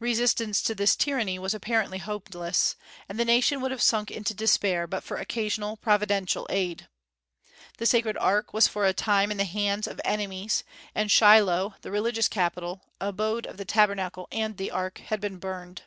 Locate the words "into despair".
4.10-4.88